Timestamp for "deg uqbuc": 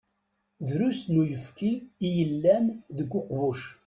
2.97-3.61